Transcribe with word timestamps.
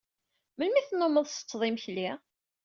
Melmi 0.57 0.81
tennummeḍ 0.87 1.25
tsetteḍ 1.27 1.61
imekli? 1.69 2.09